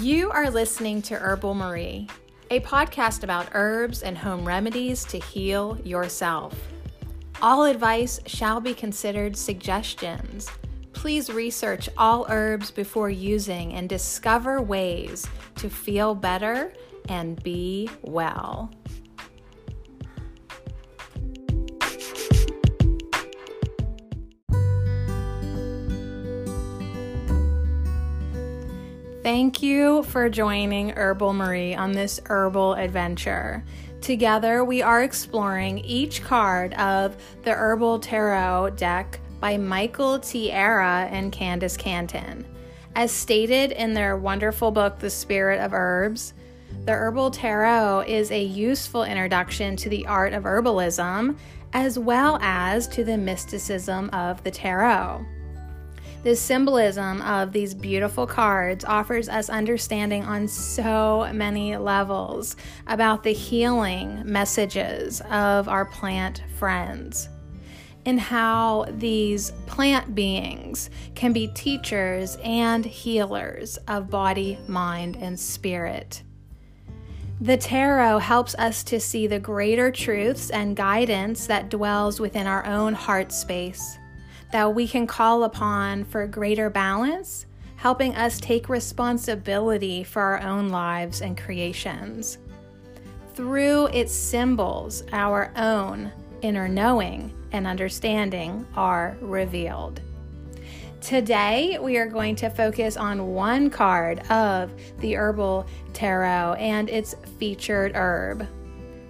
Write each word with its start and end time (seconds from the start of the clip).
You 0.00 0.30
are 0.30 0.50
listening 0.50 1.02
to 1.02 1.16
Herbal 1.16 1.52
Marie, 1.52 2.08
a 2.50 2.60
podcast 2.60 3.22
about 3.22 3.48
herbs 3.52 4.02
and 4.02 4.16
home 4.16 4.46
remedies 4.46 5.04
to 5.04 5.18
heal 5.18 5.78
yourself. 5.84 6.58
All 7.42 7.64
advice 7.64 8.18
shall 8.24 8.62
be 8.62 8.72
considered 8.72 9.36
suggestions. 9.36 10.48
Please 10.94 11.30
research 11.30 11.90
all 11.98 12.24
herbs 12.30 12.70
before 12.70 13.10
using 13.10 13.74
and 13.74 13.90
discover 13.90 14.62
ways 14.62 15.26
to 15.56 15.68
feel 15.68 16.14
better 16.14 16.72
and 17.10 17.42
be 17.42 17.90
well. 18.00 18.70
Thank 29.32 29.62
you 29.62 30.02
for 30.02 30.28
joining 30.28 30.90
Herbal 30.90 31.34
Marie 31.34 31.72
on 31.72 31.92
this 31.92 32.18
herbal 32.26 32.74
adventure. 32.74 33.62
Together, 34.00 34.64
we 34.64 34.82
are 34.82 35.04
exploring 35.04 35.78
each 35.78 36.24
card 36.24 36.74
of 36.74 37.16
the 37.44 37.52
Herbal 37.52 38.00
Tarot 38.00 38.70
deck 38.70 39.20
by 39.38 39.56
Michael 39.56 40.18
Tierra 40.18 41.06
and 41.12 41.30
Candis 41.32 41.78
Cantin. 41.78 42.44
As 42.96 43.12
stated 43.12 43.70
in 43.70 43.94
their 43.94 44.16
wonderful 44.16 44.72
book, 44.72 44.98
The 44.98 45.10
Spirit 45.10 45.60
of 45.60 45.74
Herbs, 45.74 46.34
the 46.84 46.92
Herbal 46.92 47.30
Tarot 47.30 48.06
is 48.08 48.32
a 48.32 48.42
useful 48.42 49.04
introduction 49.04 49.76
to 49.76 49.88
the 49.88 50.08
art 50.08 50.32
of 50.32 50.42
herbalism 50.42 51.38
as 51.72 52.00
well 52.00 52.36
as 52.42 52.88
to 52.88 53.04
the 53.04 53.16
mysticism 53.16 54.10
of 54.12 54.42
the 54.42 54.50
tarot. 54.50 55.24
The 56.22 56.36
symbolism 56.36 57.22
of 57.22 57.52
these 57.52 57.72
beautiful 57.72 58.26
cards 58.26 58.84
offers 58.84 59.30
us 59.30 59.48
understanding 59.48 60.22
on 60.24 60.48
so 60.48 61.30
many 61.32 61.78
levels 61.78 62.56
about 62.86 63.22
the 63.22 63.32
healing 63.32 64.22
messages 64.26 65.22
of 65.30 65.66
our 65.66 65.86
plant 65.86 66.42
friends 66.58 67.30
and 68.04 68.20
how 68.20 68.84
these 68.90 69.52
plant 69.66 70.14
beings 70.14 70.90
can 71.14 71.32
be 71.32 71.48
teachers 71.48 72.36
and 72.44 72.84
healers 72.84 73.78
of 73.88 74.10
body, 74.10 74.58
mind, 74.68 75.16
and 75.16 75.40
spirit. 75.40 76.22
The 77.40 77.56
tarot 77.56 78.18
helps 78.18 78.54
us 78.56 78.84
to 78.84 79.00
see 79.00 79.26
the 79.26 79.38
greater 79.38 79.90
truths 79.90 80.50
and 80.50 80.76
guidance 80.76 81.46
that 81.46 81.70
dwells 81.70 82.20
within 82.20 82.46
our 82.46 82.66
own 82.66 82.92
heart 82.92 83.32
space 83.32 83.96
that 84.52 84.74
we 84.74 84.86
can 84.88 85.06
call 85.06 85.44
upon 85.44 86.04
for 86.04 86.26
greater 86.26 86.70
balance, 86.70 87.46
helping 87.76 88.14
us 88.14 88.40
take 88.40 88.68
responsibility 88.68 90.02
for 90.04 90.20
our 90.22 90.42
own 90.42 90.68
lives 90.68 91.22
and 91.22 91.38
creations. 91.38 92.38
Through 93.34 93.86
its 93.86 94.12
symbols, 94.12 95.02
our 95.12 95.52
own 95.56 96.12
inner 96.42 96.68
knowing 96.68 97.32
and 97.52 97.66
understanding 97.66 98.66
are 98.76 99.16
revealed. 99.20 100.00
Today, 101.00 101.78
we 101.80 101.96
are 101.96 102.06
going 102.06 102.36
to 102.36 102.50
focus 102.50 102.98
on 102.98 103.28
one 103.28 103.70
card 103.70 104.20
of 104.30 104.70
the 104.98 105.16
Herbal 105.16 105.66
Tarot 105.94 106.54
and 106.58 106.90
its 106.90 107.14
featured 107.38 107.92
herb. 107.94 108.46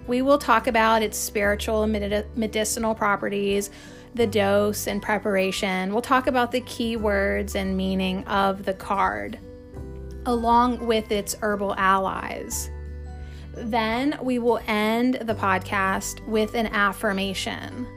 We 0.07 0.21
will 0.21 0.37
talk 0.37 0.67
about 0.67 1.03
its 1.03 1.17
spiritual 1.17 1.83
and 1.83 2.25
medicinal 2.35 2.95
properties, 2.95 3.69
the 4.15 4.27
dose 4.27 4.87
and 4.87 5.01
preparation. 5.01 5.91
We'll 5.93 6.01
talk 6.01 6.27
about 6.27 6.51
the 6.51 6.61
key 6.61 6.97
words 6.97 7.55
and 7.55 7.75
meaning 7.75 8.23
of 8.25 8.65
the 8.65 8.73
card, 8.73 9.39
along 10.25 10.85
with 10.85 11.11
its 11.11 11.35
herbal 11.41 11.75
allies. 11.77 12.69
Then 13.53 14.17
we 14.21 14.39
will 14.39 14.59
end 14.67 15.15
the 15.21 15.35
podcast 15.35 16.25
with 16.27 16.55
an 16.55 16.67
affirmation. 16.67 17.87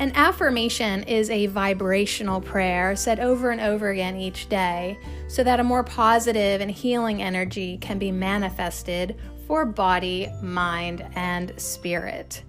An 0.00 0.10
affirmation 0.16 1.04
is 1.04 1.30
a 1.30 1.46
vibrational 1.46 2.40
prayer 2.40 2.96
said 2.96 3.20
over 3.20 3.50
and 3.50 3.60
over 3.60 3.90
again 3.90 4.16
each 4.16 4.48
day 4.48 4.98
so 5.28 5.44
that 5.44 5.60
a 5.60 5.64
more 5.64 5.84
positive 5.84 6.60
and 6.60 6.70
healing 6.70 7.22
energy 7.22 7.78
can 7.78 7.98
be 7.98 8.10
manifested 8.10 9.16
for 9.46 9.64
body, 9.64 10.28
mind, 10.42 11.06
and 11.14 11.52
spirit. 11.60 12.42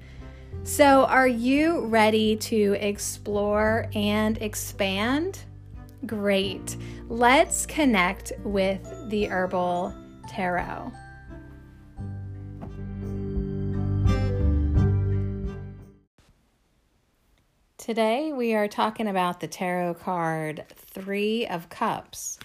So, 0.65 1.05
are 1.05 1.27
you 1.27 1.85
ready 1.85 2.35
to 2.37 2.75
explore 2.79 3.87
and 3.93 4.41
expand? 4.41 5.37
Great. 6.07 6.75
Let's 7.07 7.67
connect 7.67 8.31
with 8.43 8.81
the 9.09 9.25
Herbal 9.25 9.93
Tarot. 10.27 10.91
Today, 17.77 18.33
we 18.33 18.55
are 18.55 18.67
talking 18.67 19.07
about 19.07 19.41
the 19.41 19.47
tarot 19.47 19.93
card 19.93 20.65
Three 20.75 21.45
of 21.45 21.69
Cups. 21.69 22.39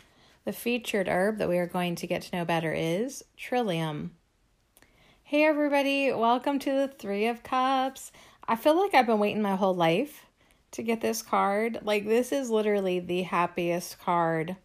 The 0.45 0.53
featured 0.53 1.09
herb 1.09 1.39
that 1.39 1.49
we 1.49 1.57
are 1.57 1.67
going 1.67 1.95
to 1.95 2.07
get 2.07 2.21
to 2.21 2.37
know 2.37 2.45
better 2.45 2.75
is 2.75 3.25
Trillium. 3.39 4.11
Hey, 5.31 5.45
everybody, 5.45 6.13
welcome 6.13 6.59
to 6.59 6.73
the 6.73 6.89
Three 6.89 7.29
of 7.29 7.45
Cups. 7.45 8.11
I 8.49 8.57
feel 8.57 8.77
like 8.77 8.95
I've 8.95 9.07
been 9.07 9.21
waiting 9.21 9.43
my 9.43 9.55
whole 9.55 9.77
life 9.77 10.27
to 10.73 10.83
get 10.83 11.01
this 11.01 11.23
card. 11.23 11.79
Like, 11.83 12.05
this 12.05 12.33
is 12.33 12.51
literally 12.51 12.99
the 12.99 13.23
happiest 13.23 14.01
card 14.01 14.57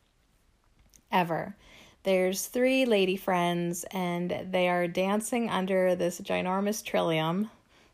ever. 1.11 1.55
There's 2.01 2.47
three 2.47 2.83
lady 2.85 3.15
friends, 3.15 3.85
and 3.91 4.47
they 4.49 4.67
are 4.67 4.87
dancing 4.87 5.51
under 5.51 5.93
this 5.93 6.19
ginormous 6.19 6.83
trillium. 6.83 7.51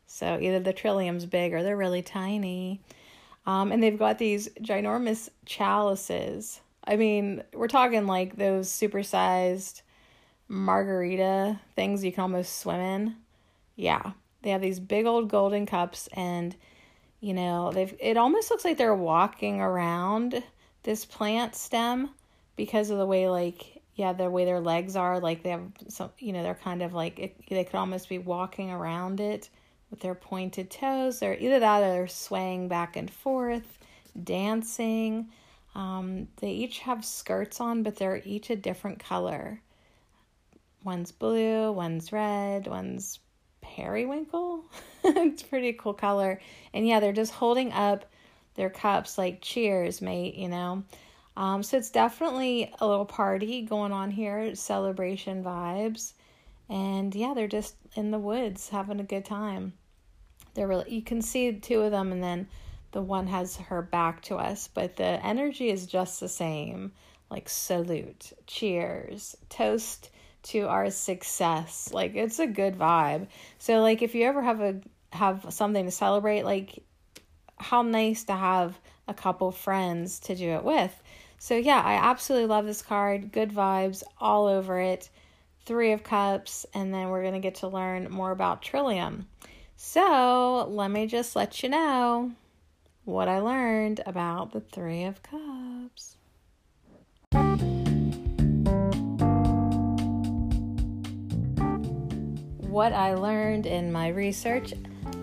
So, 0.08 0.40
either 0.40 0.62
the 0.62 0.72
trillium's 0.72 1.26
big 1.26 1.54
or 1.54 1.64
they're 1.64 1.76
really 1.76 2.02
tiny. 2.02 2.80
Um, 3.46 3.74
and 3.74 3.84
they've 3.84 4.00
got 4.00 4.18
these 4.18 4.48
ginormous 4.62 5.28
chalices. 5.46 6.62
I 6.86 6.96
mean, 6.96 7.44
we're 7.52 7.68
talking 7.68 8.08
like 8.08 8.38
those 8.38 8.70
supersized 8.70 9.82
margarita 10.52 11.58
things 11.78 12.04
you 12.04 12.12
can 12.12 12.24
almost 12.24 12.60
swim 12.60 12.82
in. 12.82 13.16
Yeah. 13.78 14.12
They 14.42 14.50
have 14.50 14.62
these 14.62 14.82
big 14.82 15.06
old 15.06 15.30
golden 15.30 15.66
cups 15.66 16.10
and 16.14 16.56
you 17.22 17.34
know, 17.34 17.72
they've 17.72 17.96
it 18.00 18.18
almost 18.18 18.50
looks 18.50 18.66
like 18.66 18.78
they're 18.78 18.94
walking 18.94 19.62
around 19.62 20.44
this 20.84 21.06
plant 21.06 21.56
stem 21.56 22.10
because 22.56 22.90
of 22.90 22.98
the 22.98 23.06
way 23.06 23.30
like 23.30 23.82
yeah, 23.96 24.14
the 24.14 24.30
way 24.30 24.46
their 24.46 24.60
legs 24.60 24.96
are, 24.96 25.20
like 25.20 25.44
they 25.44 25.52
have 25.52 25.72
some 25.88 26.10
you 26.20 26.34
know, 26.34 26.44
they're 26.44 26.56
kind 26.56 26.82
of 26.82 26.94
like 26.94 27.18
it, 27.20 27.36
they 27.50 27.64
could 27.64 27.76
almost 27.76 28.10
be 28.10 28.18
walking 28.18 28.72
around 28.72 29.22
it 29.22 29.50
with 29.90 30.02
their 30.02 30.16
pointed 30.16 30.70
toes 30.70 31.24
or 31.24 31.34
either 31.36 31.60
that 31.60 31.82
or 31.82 31.92
they're 31.92 32.08
swaying 32.08 32.68
back 32.68 32.98
and 32.98 33.10
forth, 33.10 33.78
dancing. 34.22 35.30
Um, 35.76 36.28
they 36.38 36.52
each 36.52 36.80
have 36.80 37.06
skirts 37.06 37.62
on, 37.62 37.84
but 37.84 37.96
they're 37.96 38.22
each 38.26 38.50
a 38.50 38.56
different 38.58 39.00
color. 39.00 39.62
One's 40.84 41.12
blue, 41.12 41.72
one's 41.72 42.12
red, 42.12 42.68
one's 42.68 43.20
periwinkle. 43.62 44.66
it's 45.04 45.44
pretty 45.44 45.74
cool 45.74 45.94
color. 45.94 46.42
And 46.74 46.88
yeah, 46.88 47.00
they're 47.00 47.14
just 47.14 47.34
holding 47.34 47.72
up 47.72 48.06
their 48.56 48.70
cups 48.70 49.18
like 49.18 49.42
cheers, 49.42 50.02
mate, 50.02 50.36
you 50.36 50.50
know. 50.50 50.84
Um, 51.38 51.64
so 51.64 51.78
it's 51.78 51.90
definitely 51.92 52.74
a 52.80 52.88
little 52.88 53.06
party 53.06 53.62
going 53.62 53.92
on 53.92 54.12
here, 54.12 54.54
celebration 54.56 55.44
vibes. 55.44 56.14
And 56.70 57.14
yeah, 57.16 57.34
they're 57.34 57.48
just 57.48 57.76
in 57.96 58.12
the 58.12 58.20
woods 58.20 58.70
having 58.70 59.00
a 59.00 59.04
good 59.04 59.26
time. 59.26 59.74
They're 60.54 60.68
really 60.68 60.94
you 60.94 61.02
can 61.02 61.22
see 61.22 61.54
two 61.54 61.82
of 61.82 61.92
them 61.92 62.12
and 62.12 62.22
then 62.22 62.48
the 62.92 63.02
one 63.02 63.28
has 63.28 63.56
her 63.56 63.82
back 63.82 64.22
to 64.24 64.36
us, 64.36 64.68
but 64.68 64.98
the 64.98 65.26
energy 65.26 65.70
is 65.70 65.88
just 65.88 66.20
the 66.20 66.28
same. 66.28 66.92
Like 67.30 67.48
salute, 67.48 68.34
cheers, 68.48 69.38
toast 69.48 70.10
to 70.44 70.62
our 70.68 70.90
success. 70.90 71.90
Like 71.94 72.16
it's 72.16 72.40
a 72.40 72.48
good 72.48 72.78
vibe. 72.78 73.28
So 73.58 73.82
like 73.82 74.02
if 74.02 74.16
you 74.16 74.26
ever 74.26 74.42
have 74.42 74.62
a 74.62 74.82
have 75.12 75.46
something 75.50 75.86
to 75.86 75.92
celebrate, 75.92 76.44
like 76.44 76.84
how 77.58 77.82
nice 77.82 78.24
to 78.26 78.34
have 78.34 78.80
a 79.08 79.14
couple 79.14 79.52
friends 79.52 80.20
to 80.22 80.36
do 80.36 80.52
it 80.52 80.64
with. 80.64 80.94
So 81.38 81.56
yeah, 81.56 81.82
I 81.84 81.94
absolutely 81.94 82.48
love 82.48 82.66
this 82.66 82.82
card. 82.82 83.32
Good 83.32 83.52
vibes 83.52 84.04
all 84.20 84.48
over 84.48 84.80
it. 84.80 85.10
3 85.66 85.92
of 85.92 86.04
cups 86.04 86.66
and 86.74 86.94
then 86.94 87.10
we're 87.10 87.22
going 87.22 87.34
to 87.34 87.40
get 87.40 87.56
to 87.56 87.68
learn 87.68 88.10
more 88.10 88.32
about 88.32 88.62
Trillium. 88.62 89.28
So, 89.76 90.68
let 90.70 90.92
me 90.92 91.08
just 91.08 91.36
let 91.36 91.64
you 91.64 91.70
know 91.70 92.32
what 93.04 93.28
I 93.28 93.40
learned 93.40 94.02
about 94.06 94.52
the 94.52 94.62
3 94.62 95.06
of 95.06 95.24
cups. 95.24 96.18
What 102.72 102.94
I 102.94 103.16
learned 103.16 103.66
in 103.66 103.92
my 103.92 104.08
research 104.08 104.74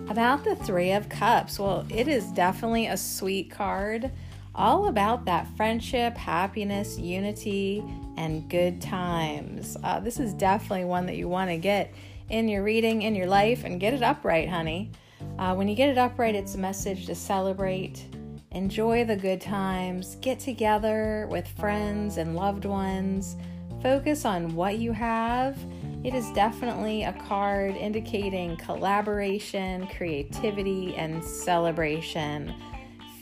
about 0.07 0.43
the 0.43 0.55
Three 0.55 0.91
of 0.91 1.09
Cups. 1.09 1.57
Well, 1.57 1.83
it 1.89 2.07
is 2.07 2.31
definitely 2.31 2.85
a 2.85 2.95
sweet 2.95 3.49
card. 3.49 4.11
all 4.59 4.87
about 4.87 5.25
that 5.25 5.47
friendship, 5.55 6.17
happiness, 6.17 6.99
unity, 6.99 7.83
and 8.17 8.49
good 8.49 8.81
times. 8.81 9.77
Uh, 9.83 9.99
this 10.01 10.19
is 10.19 10.33
definitely 10.33 10.83
one 10.85 11.05
that 11.05 11.15
you 11.15 11.29
want 11.29 11.49
to 11.49 11.57
get 11.57 11.93
in 12.29 12.49
your 12.49 12.61
reading, 12.61 13.03
in 13.03 13.15
your 13.15 13.27
life, 13.27 13.63
and 13.63 13.79
get 13.79 13.93
it 13.93 14.03
upright, 14.03 14.49
honey. 14.49 14.91
Uh, 15.37 15.55
when 15.55 15.67
you 15.69 15.75
get 15.75 15.89
it 15.89 15.97
upright, 15.97 16.35
it's 16.35 16.55
a 16.55 16.57
message 16.57 17.05
to 17.05 17.15
celebrate, 17.15 18.05
enjoy 18.51 19.05
the 19.05 19.15
good 19.15 19.39
times, 19.39 20.15
get 20.15 20.39
together 20.39 21.27
with 21.31 21.47
friends 21.47 22.17
and 22.17 22.35
loved 22.35 22.65
ones, 22.65 23.37
focus 23.81 24.25
on 24.25 24.55
what 24.55 24.77
you 24.77 24.91
have. 24.91 25.57
It 26.03 26.13
is 26.13 26.29
definitely 26.31 27.03
a 27.03 27.13
card 27.13 27.75
indicating 27.75 28.55
collaboration, 28.57 29.87
creativity, 29.87 30.95
and 30.95 31.23
celebration 31.23 32.53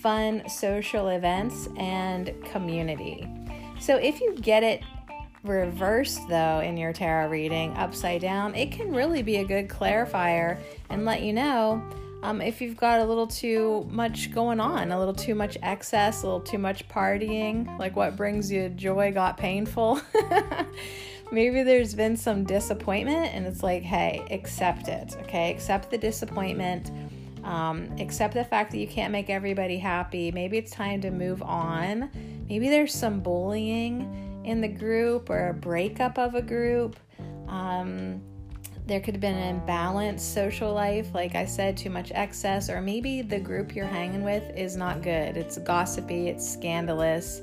fun 0.02 0.48
social 0.48 1.10
events 1.10 1.68
and 1.76 2.34
community. 2.46 3.28
So 3.80 3.98
if 3.98 4.22
you 4.22 4.36
get 4.36 4.64
it 4.64 4.82
reversed 5.44 6.28
though 6.30 6.60
in 6.60 6.78
your 6.78 6.94
tarot 6.94 7.30
reading 7.30 7.74
upside 7.74 8.22
down, 8.22 8.56
it 8.56 8.72
can 8.72 8.94
really 8.94 9.24
be 9.24 9.38
a 9.38 9.44
good 9.44 9.68
clarifier 9.68 10.60
and 10.90 11.04
let 11.04 11.24
you 11.24 11.34
know 11.34 11.84
um, 12.24 12.42
if 12.42 12.62
you've 12.62 12.78
got 12.78 13.00
a 13.00 13.06
little 13.06 13.28
too 13.28 13.88
much 13.92 14.32
going 14.32 14.60
on, 14.60 14.92
a 14.92 14.98
little 14.98 15.14
too 15.14 15.36
much 15.36 15.58
excess, 15.62 16.24
a 16.24 16.26
little 16.26 16.42
too 16.42 16.58
much 16.58 16.88
partying, 16.88 17.78
like 17.78 17.96
what 17.96 18.16
brings 18.16 18.52
you 18.52 18.70
joy 18.70 19.12
got 19.12 19.38
painful. 19.38 20.02
Maybe 21.32 21.64
there's 21.64 21.94
been 21.94 22.16
some 22.16 22.44
disappointment, 22.44 23.34
and 23.34 23.46
it's 23.46 23.64
like, 23.64 23.84
hey, 23.84 24.26
accept 24.32 24.88
it, 24.88 25.16
okay? 25.24 25.52
Accept 25.52 25.92
the 25.92 25.98
disappointment 25.98 26.92
um, 27.48 27.90
accept 27.98 28.34
the 28.34 28.44
fact 28.44 28.72
that 28.72 28.78
you 28.78 28.88
can't 28.88 29.12
make 29.12 29.30
everybody 29.30 29.78
happy. 29.78 30.32
Maybe 30.32 30.58
it's 30.58 30.72
time 30.72 31.00
to 31.02 31.12
move 31.12 31.42
on. 31.42 32.10
Maybe 32.50 32.68
there's 32.68 32.94
some 32.94 33.22
bullying 33.22 34.42
in 34.44 34.60
the 34.60 34.68
group 34.68 35.30
or 35.30 35.50
a 35.50 35.54
breakup 35.54 36.20
of 36.20 36.36
a 36.36 36.42
group. 36.42 36.98
Um, 37.48 38.22
there 38.86 39.00
could 39.00 39.16
have 39.16 39.22
been 39.22 39.36
an 39.36 39.62
imbalanced 39.62 40.22
social 40.22 40.74
life, 40.74 41.14
like 41.14 41.36
I 41.36 41.46
said, 41.46 41.78
too 41.78 41.90
much 41.90 42.12
excess, 42.14 42.70
or 42.70 42.82
maybe 42.82 43.22
the 43.22 43.40
group 43.40 43.76
you're 43.76 43.86
hanging 43.86 44.24
with 44.24 44.44
is 44.58 44.76
not 44.76 45.02
good. 45.02 45.38
It's 45.38 45.58
gossipy, 45.58 46.28
it's 46.28 46.50
scandalous, 46.50 47.42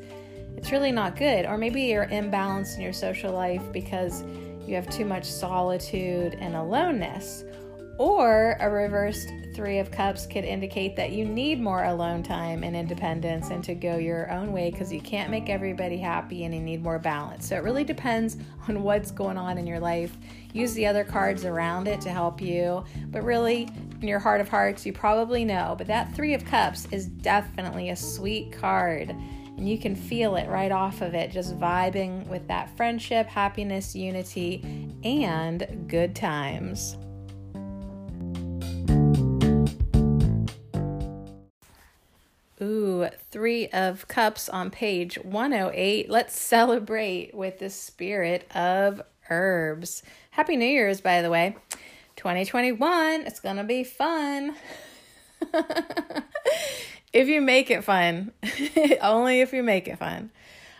it's 0.57 0.73
really 0.73 0.93
not 0.93 1.17
good. 1.17 1.47
Or 1.47 1.59
maybe 1.59 1.83
you're 1.83 2.07
imbalanced 2.07 2.77
in 2.77 2.83
your 2.83 2.93
social 2.93 3.33
life 3.33 3.63
because 3.73 4.23
you 4.67 4.75
have 4.75 4.89
too 4.89 5.05
much 5.05 5.25
solitude 5.25 6.37
and 6.41 6.55
aloneness. 6.55 7.45
Or 7.99 8.57
a 8.61 8.69
reversed 8.69 9.31
Three 9.55 9.79
of 9.79 9.93
Cups 9.93 10.27
could 10.27 10.45
indicate 10.45 10.97
that 10.97 11.13
you 11.13 11.25
need 11.25 11.61
more 11.61 11.85
alone 11.85 12.25
time 12.25 12.65
and 12.65 12.75
independence 12.75 13.51
and 13.51 13.63
to 13.63 13.75
go 13.75 13.99
your 13.99 14.29
own 14.33 14.53
way 14.53 14.73
because 14.73 14.93
you 14.93 15.01
can't 15.01 15.31
make 15.31 15.49
everybody 15.49 15.97
happy 15.97 16.45
and 16.45 16.53
you 16.53 16.61
need 16.61 16.83
more 16.83 16.99
balance. 16.99 17.49
So 17.49 17.57
it 17.57 17.63
really 17.63 17.85
depends 17.85 18.37
on 18.69 18.83
what's 18.83 19.13
going 19.13 19.39
on 19.39 19.59
in 19.59 19.67
your 19.67 19.79
life. 19.79 20.17
Use 20.53 20.75
the 20.75 20.87
other 20.87 21.05
cards 21.05 21.45
around 21.45 21.87
it 21.87 22.01
to 22.01 22.11
help 22.11 22.41
you. 22.41 22.85
But 23.13 23.23
really, 23.23 23.69
in 24.01 24.09
your 24.09 24.19
heart 24.19 24.41
of 24.41 24.49
hearts, 24.49 24.85
you 24.85 24.93
probably 24.93 25.45
know. 25.45 25.77
But 25.79 25.87
that 25.87 26.13
Three 26.17 26.35
of 26.35 26.45
Cups 26.45 26.89
is 26.91 27.07
definitely 27.07 27.91
a 27.91 27.97
sweet 27.97 28.51
card. 28.51 29.15
And 29.57 29.69
you 29.69 29.79
can 29.79 29.95
feel 29.95 30.37
it 30.37 30.49
right 30.49 30.73
off 30.73 31.01
of 31.01 31.15
it, 31.15 31.31
just 31.31 31.59
vibing 31.59 32.27
with 32.27 32.49
that 32.49 32.77
friendship, 32.77 33.27
happiness, 33.29 33.95
unity, 33.95 34.91
and 35.05 35.87
good 35.89 36.17
times. 36.17 36.97
Ooh, 42.61 43.09
Three 43.31 43.69
of 43.69 44.09
Cups 44.09 44.49
on 44.49 44.71
page 44.71 45.17
108. 45.17 46.09
Let's 46.09 46.39
celebrate 46.39 47.35
with 47.35 47.59
the 47.59 47.69
spirit 47.69 48.51
of 48.55 49.03
herbs. 49.29 50.03
Happy 50.31 50.57
New 50.57 50.65
Year's, 50.65 51.01
by 51.01 51.21
the 51.21 51.31
way. 51.31 51.57
2021, 52.17 53.23
it's 53.23 53.41
going 53.41 53.57
to 53.57 53.65
be 53.65 53.85
fun. 53.85 54.55
if 57.15 57.29
you 57.29 57.41
make 57.41 57.71
it 57.71 57.85
fun, 57.85 58.33
only 59.01 59.41
if 59.41 59.53
you 59.53 59.63
make 59.63 59.87
it 59.87 59.99
fun. 59.99 60.33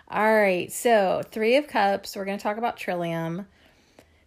All 0.09 0.35
right, 0.35 0.71
so 0.71 1.23
Three 1.31 1.57
of 1.57 1.69
Cups, 1.69 2.17
we're 2.17 2.25
going 2.25 2.37
to 2.37 2.43
talk 2.43 2.59
about 2.59 2.77
Trillium. 2.77 3.47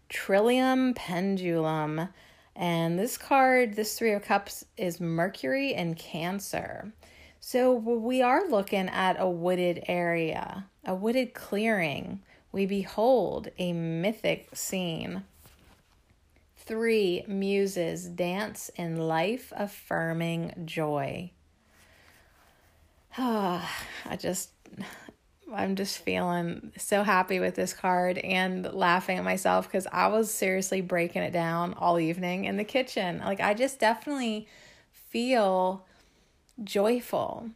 Trillium 0.07 0.93
Pendulum. 0.93 2.07
And 2.55 2.97
this 2.97 3.17
card, 3.17 3.75
this 3.75 3.99
Three 3.99 4.13
of 4.13 4.23
Cups, 4.23 4.63
is 4.77 5.01
Mercury 5.01 5.75
and 5.75 5.97
Cancer. 5.97 6.93
So 7.41 7.73
we 7.73 8.21
are 8.21 8.49
looking 8.49 8.87
at 8.87 9.19
a 9.19 9.29
wooded 9.29 9.83
area, 9.89 10.65
a 10.85 10.95
wooded 10.95 11.33
clearing. 11.33 12.21
We 12.53 12.65
behold 12.65 13.49
a 13.59 13.73
mythic 13.73 14.55
scene. 14.55 15.23
Three 16.55 17.25
muses 17.27 18.07
dance 18.07 18.71
in 18.77 18.95
life 18.95 19.51
affirming 19.55 20.53
joy. 20.65 21.31
Ah, 23.17 23.85
I 24.05 24.15
just 24.15 24.51
I'm 25.53 25.75
just 25.75 25.99
feeling 25.99 26.73
so 26.77 27.03
happy 27.03 27.39
with 27.39 27.55
this 27.55 27.73
card 27.73 28.17
and 28.17 28.71
laughing 28.73 29.17
at 29.17 29.23
myself 29.23 29.67
because 29.67 29.87
I 29.91 30.07
was 30.07 30.29
seriously 30.31 30.81
breaking 30.81 31.23
it 31.23 31.31
down 31.31 31.73
all 31.75 31.99
evening 31.99 32.45
in 32.45 32.57
the 32.57 32.63
kitchen. 32.65 33.19
Like, 33.19 33.39
I 33.39 33.53
just 33.53 33.79
definitely 33.79 34.47
feel 34.91 35.85
joyful. 36.63 37.49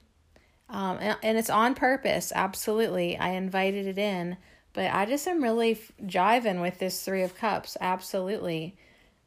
Um, 0.69 0.97
and, 1.01 1.17
and 1.21 1.37
it's 1.37 1.49
on 1.49 1.75
purpose, 1.75 2.31
absolutely. 2.33 3.17
I 3.17 3.31
invited 3.31 3.85
it 3.87 3.97
in, 3.97 4.37
but 4.71 4.89
I 4.93 5.05
just 5.05 5.27
am 5.27 5.43
really 5.43 5.71
f- 5.73 5.91
jiving 6.05 6.61
with 6.61 6.79
this 6.79 7.03
Three 7.03 7.23
of 7.23 7.35
Cups, 7.35 7.75
absolutely. 7.81 8.77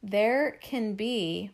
There 0.03 0.53
can 0.63 0.95
be 0.95 1.51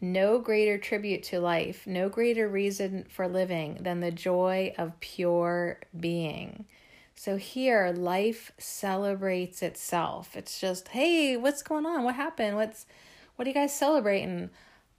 no 0.00 0.38
greater 0.38 0.78
tribute 0.78 1.22
to 1.24 1.40
life, 1.40 1.86
no 1.86 2.08
greater 2.08 2.48
reason 2.48 3.06
for 3.08 3.28
living 3.28 3.78
than 3.80 4.00
the 4.00 4.10
joy 4.10 4.74
of 4.76 4.98
pure 5.00 5.80
being. 5.98 6.66
So 7.14 7.36
here, 7.36 7.92
life 7.96 8.52
celebrates 8.58 9.62
itself. 9.62 10.36
It's 10.36 10.60
just, 10.60 10.88
hey, 10.88 11.36
what's 11.36 11.62
going 11.62 11.86
on? 11.86 12.04
What 12.04 12.14
happened? 12.14 12.56
What's 12.56 12.86
what 13.36 13.46
are 13.46 13.50
you 13.50 13.54
guys 13.54 13.74
celebrating? 13.74 14.50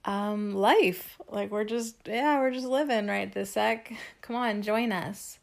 um 0.04 0.54
life 0.54 1.18
like 1.28 1.50
we're 1.50 1.64
just 1.64 1.96
yeah 2.06 2.38
we're 2.38 2.50
just 2.50 2.66
living 2.66 3.06
right 3.06 3.32
this 3.34 3.50
sec 3.50 3.92
come 4.22 4.36
on 4.36 4.62
join 4.62 4.92
us 4.92 5.38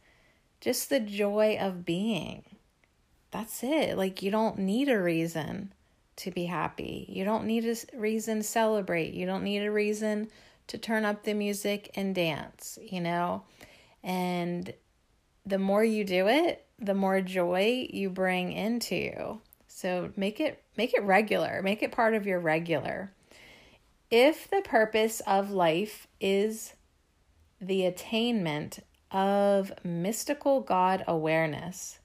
just 0.62 0.90
the 0.90 1.00
joy 1.00 1.58
of 1.60 1.86
being 1.86 2.44
that's 3.32 3.64
it 3.64 3.98
like 3.98 4.22
you 4.22 4.32
don't 4.32 4.58
need 4.58 4.90
a 4.90 5.00
reason 5.00 5.74
to 6.18 6.32
be 6.32 6.46
happy. 6.46 7.06
You 7.10 7.26
don't 7.26 7.46
need 7.46 7.66
a 7.66 7.76
reason 7.98 8.38
to 8.38 8.44
celebrate. 8.44 9.14
You 9.14 9.26
don't 9.26 9.44
need 9.44 9.64
a 9.64 9.72
reason 9.72 10.30
to 10.68 10.78
turn 10.78 11.06
up 11.06 11.24
the 11.24 11.34
music 11.34 11.92
and 11.96 12.16
dance 12.16 12.80
you 12.82 13.02
know? 13.02 13.44
And 14.04 14.74
the 15.46 15.60
more 15.60 15.84
you 15.84 16.04
do 16.04 16.28
it 16.28 16.66
the 16.80 16.94
more 16.94 17.22
joy 17.22 17.88
you 17.92 18.10
bring 18.10 18.52
into 18.52 18.96
you. 18.96 19.42
So 19.68 20.12
make 20.16 20.40
it 20.40 20.62
make 20.78 20.94
it 20.94 21.04
regular. 21.04 21.62
Make 21.64 21.84
it 21.84 21.92
part 21.92 22.14
of 22.14 22.26
your 22.26 22.40
regular. 22.40 23.12
If 24.12 24.50
the 24.50 24.62
purpose 24.62 25.22
of 25.22 25.52
life 25.52 26.08
is 26.20 26.74
the 27.60 27.86
attainment 27.86 28.80
of 29.12 29.72
mystical 29.84 30.62
God 30.62 31.04
awareness, 31.08 32.00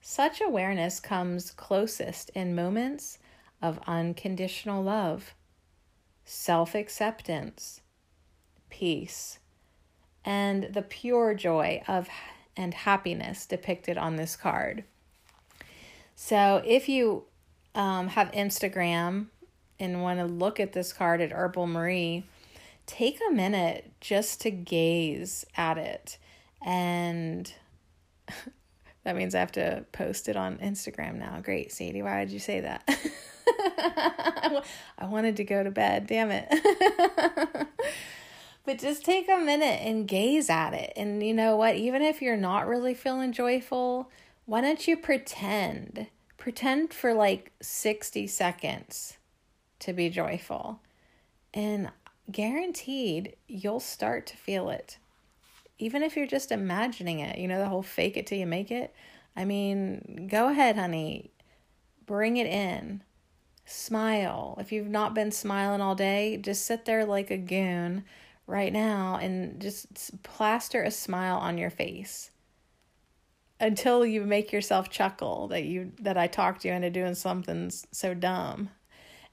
such 0.00 0.40
awareness 0.40 1.00
comes 1.00 1.50
closest 1.50 2.30
in 2.30 2.54
moments 2.54 3.18
of 3.62 3.78
unconditional 3.86 4.82
love, 4.82 5.34
self 6.24 6.74
acceptance, 6.74 7.80
peace, 8.68 9.38
and 10.24 10.72
the 10.72 10.82
pure 10.82 11.34
joy 11.34 11.82
of 11.86 12.08
and 12.56 12.74
happiness 12.74 13.46
depicted 13.46 13.96
on 13.96 14.16
this 14.16 14.36
card. 14.36 14.84
So, 16.14 16.62
if 16.66 16.88
you 16.88 17.24
um, 17.74 18.08
have 18.08 18.30
Instagram, 18.32 19.26
and 19.80 20.02
want 20.02 20.20
to 20.20 20.26
look 20.26 20.60
at 20.60 20.74
this 20.74 20.92
card 20.92 21.20
at 21.20 21.32
Herbal 21.32 21.66
Marie, 21.66 22.24
take 22.86 23.18
a 23.28 23.32
minute 23.32 23.90
just 24.00 24.40
to 24.42 24.50
gaze 24.50 25.46
at 25.56 25.78
it. 25.78 26.18
And 26.62 27.52
that 29.04 29.16
means 29.16 29.34
I 29.34 29.40
have 29.40 29.52
to 29.52 29.84
post 29.92 30.28
it 30.28 30.36
on 30.36 30.58
Instagram 30.58 31.18
now. 31.18 31.40
Great, 31.42 31.72
Sadie. 31.72 32.02
Why 32.02 32.24
did 32.24 32.32
you 32.32 32.38
say 32.38 32.60
that? 32.60 32.86
I 34.98 35.06
wanted 35.06 35.36
to 35.36 35.44
go 35.44 35.62
to 35.62 35.70
bed. 35.70 36.06
Damn 36.06 36.30
it. 36.30 36.48
but 38.64 38.78
just 38.78 39.04
take 39.04 39.28
a 39.28 39.38
minute 39.38 39.80
and 39.82 40.06
gaze 40.06 40.50
at 40.50 40.74
it. 40.74 40.92
And 40.96 41.22
you 41.22 41.32
know 41.32 41.56
what? 41.56 41.76
Even 41.76 42.02
if 42.02 42.20
you're 42.20 42.36
not 42.36 42.66
really 42.66 42.94
feeling 42.94 43.32
joyful, 43.32 44.10
why 44.44 44.60
don't 44.60 44.86
you 44.86 44.96
pretend? 44.96 46.08
Pretend 46.36 46.92
for 46.92 47.14
like 47.14 47.52
60 47.62 48.26
seconds 48.26 49.16
to 49.80 49.94
be 49.94 50.10
joyful. 50.10 50.80
And 51.54 51.90
guaranteed, 52.30 53.36
you'll 53.48 53.80
start 53.80 54.26
to 54.26 54.36
feel 54.36 54.68
it. 54.68 54.98
Even 55.80 56.02
if 56.02 56.16
you're 56.16 56.26
just 56.26 56.52
imagining 56.52 57.20
it, 57.20 57.38
you 57.38 57.48
know, 57.48 57.58
the 57.58 57.68
whole 57.68 57.82
fake 57.82 58.16
it 58.16 58.26
till 58.26 58.38
you 58.38 58.46
make 58.46 58.70
it. 58.70 58.94
I 59.36 59.44
mean, 59.44 60.28
go 60.30 60.48
ahead, 60.48 60.76
honey. 60.76 61.30
Bring 62.06 62.36
it 62.36 62.46
in. 62.46 63.02
Smile. 63.64 64.56
If 64.60 64.72
you've 64.72 64.88
not 64.88 65.14
been 65.14 65.30
smiling 65.30 65.80
all 65.80 65.94
day, 65.94 66.36
just 66.36 66.66
sit 66.66 66.84
there 66.84 67.04
like 67.04 67.30
a 67.30 67.36
goon 67.36 68.04
right 68.46 68.72
now 68.72 69.18
and 69.20 69.60
just 69.60 70.22
plaster 70.22 70.82
a 70.82 70.90
smile 70.90 71.36
on 71.36 71.56
your 71.56 71.70
face 71.70 72.30
until 73.60 74.04
you 74.04 74.22
make 74.22 74.52
yourself 74.52 74.90
chuckle 74.90 75.46
that 75.48 75.64
you 75.64 75.92
that 76.00 76.16
I 76.16 76.26
talked 76.26 76.64
you 76.64 76.72
into 76.72 76.90
doing 76.90 77.14
something 77.14 77.70
so 77.92 78.14
dumb. 78.14 78.70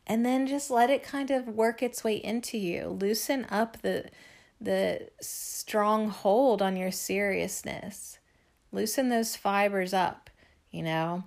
And 0.06 0.26
then 0.26 0.48
just 0.48 0.70
let 0.70 0.90
it 0.90 1.04
kind 1.04 1.32
of 1.32 1.48
work 1.48 1.84
its 1.84 2.04
way 2.04 2.16
into 2.16 2.58
you. 2.58 2.88
Loosen 2.88 3.46
up 3.50 3.82
the 3.82 4.06
the 4.60 5.10
strong 5.22 6.10
hold 6.10 6.62
on 6.62 6.76
your 6.76 6.92
seriousness. 6.92 8.20
Loosen 8.72 9.10
those 9.10 9.36
fibers 9.36 9.94
up, 9.94 10.30
you 10.72 10.84
know, 10.84 11.24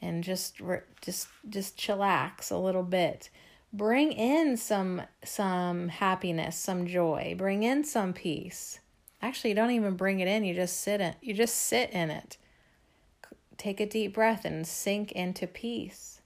and 0.00 0.24
just 0.24 0.60
just 1.00 1.28
just 1.48 1.76
chillax 1.76 2.50
a 2.50 2.56
little 2.56 2.82
bit. 2.82 3.30
Bring 3.72 4.12
in 4.12 4.56
some 4.56 5.02
some 5.24 5.88
happiness, 5.88 6.56
some 6.56 6.86
joy. 6.86 7.34
Bring 7.36 7.62
in 7.62 7.84
some 7.84 8.12
peace. 8.12 8.80
Actually, 9.22 9.50
you 9.50 9.56
don't 9.56 9.70
even 9.70 9.96
bring 9.96 10.20
it 10.20 10.28
in. 10.28 10.44
You 10.44 10.54
just 10.54 10.80
sit 10.80 11.00
in. 11.00 11.14
You 11.20 11.34
just 11.34 11.54
sit 11.54 11.90
in 11.90 12.10
it. 12.10 12.38
Take 13.58 13.78
a 13.78 13.86
deep 13.86 14.14
breath 14.14 14.44
and 14.46 14.66
sink 14.66 15.12
into 15.12 15.46
peace. 15.46 16.22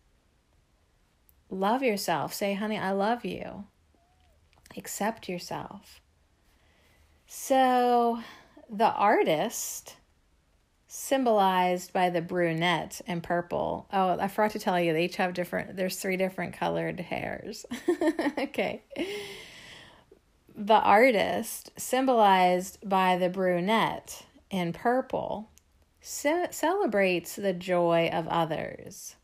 Love 1.50 1.82
yourself. 1.82 2.32
Say, 2.32 2.54
"Honey, 2.54 2.78
I 2.78 2.92
love 2.92 3.24
you." 3.24 3.64
Accept 4.76 5.28
yourself. 5.28 6.00
So, 7.36 8.20
the 8.70 8.92
artist 8.92 9.96
symbolized 10.86 11.92
by 11.92 12.08
the 12.08 12.22
brunette 12.22 13.00
and 13.08 13.24
purple. 13.24 13.86
Oh, 13.92 14.16
I 14.20 14.28
forgot 14.28 14.52
to 14.52 14.60
tell 14.60 14.80
you, 14.80 14.92
they 14.92 15.06
each 15.06 15.16
have 15.16 15.34
different, 15.34 15.76
there's 15.76 15.96
three 15.96 16.16
different 16.16 16.54
colored 16.54 17.00
hairs. 17.00 17.66
okay. 18.38 18.84
The 20.54 20.74
artist, 20.74 21.72
symbolized 21.76 22.88
by 22.88 23.18
the 23.18 23.28
brunette 23.28 24.24
in 24.48 24.72
purple, 24.72 25.50
ce- 26.00 26.52
celebrates 26.52 27.34
the 27.34 27.52
joy 27.52 28.10
of 28.12 28.28
others. 28.28 29.16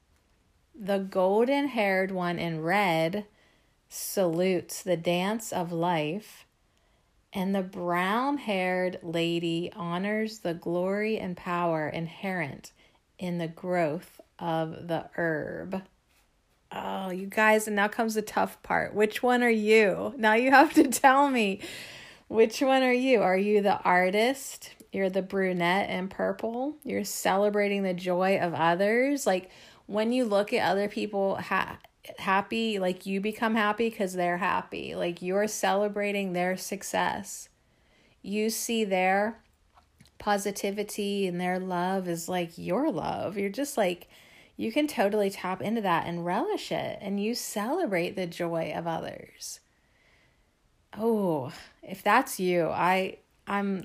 The 0.74 0.98
golden 0.98 1.68
haired 1.68 2.10
one 2.10 2.40
in 2.40 2.60
red 2.60 3.26
salutes 3.88 4.82
the 4.82 4.96
dance 4.96 5.52
of 5.52 5.70
life 5.70 6.44
and 7.32 7.54
the 7.54 7.62
brown 7.62 8.38
haired 8.38 8.98
lady 9.02 9.70
honors 9.76 10.40
the 10.40 10.54
glory 10.54 11.18
and 11.18 11.36
power 11.36 11.88
inherent 11.88 12.72
in 13.18 13.38
the 13.38 13.48
growth 13.48 14.20
of 14.38 14.88
the 14.88 15.08
herb. 15.16 15.82
Oh, 16.72 17.10
you 17.10 17.26
guys, 17.26 17.66
and 17.66 17.76
now 17.76 17.88
comes 17.88 18.14
the 18.14 18.22
tough 18.22 18.62
part. 18.62 18.94
Which 18.94 19.22
one 19.22 19.42
are 19.42 19.50
you? 19.50 20.14
Now 20.16 20.34
you 20.34 20.50
have 20.50 20.72
to 20.74 20.88
tell 20.88 21.28
me. 21.28 21.60
Which 22.28 22.60
one 22.60 22.82
are 22.82 22.92
you? 22.92 23.22
Are 23.22 23.36
you 23.36 23.60
the 23.60 23.80
artist? 23.80 24.70
You're 24.92 25.10
the 25.10 25.22
brunette 25.22 25.90
in 25.90 26.08
purple. 26.08 26.76
You're 26.84 27.04
celebrating 27.04 27.82
the 27.82 27.94
joy 27.94 28.38
of 28.38 28.54
others. 28.54 29.26
Like 29.26 29.50
when 29.86 30.12
you 30.12 30.24
look 30.24 30.52
at 30.52 30.68
other 30.68 30.88
people 30.88 31.36
ha- 31.36 31.78
happy 32.18 32.78
like 32.78 33.06
you 33.06 33.20
become 33.20 33.54
happy 33.54 33.90
because 33.90 34.14
they're 34.14 34.38
happy. 34.38 34.94
Like 34.94 35.22
you're 35.22 35.48
celebrating 35.48 36.32
their 36.32 36.56
success. 36.56 37.48
You 38.22 38.50
see 38.50 38.84
their 38.84 39.40
positivity 40.18 41.26
and 41.26 41.40
their 41.40 41.58
love 41.58 42.08
is 42.08 42.28
like 42.28 42.56
your 42.56 42.90
love. 42.90 43.36
You're 43.36 43.50
just 43.50 43.76
like 43.76 44.08
you 44.56 44.70
can 44.70 44.86
totally 44.86 45.30
tap 45.30 45.62
into 45.62 45.80
that 45.80 46.06
and 46.06 46.24
relish 46.26 46.70
it 46.70 46.98
and 47.00 47.22
you 47.22 47.34
celebrate 47.34 48.16
the 48.16 48.26
joy 48.26 48.72
of 48.74 48.86
others. 48.86 49.60
Oh 50.96 51.52
if 51.82 52.02
that's 52.02 52.38
you 52.38 52.66
i 52.68 53.16
i'm 53.46 53.84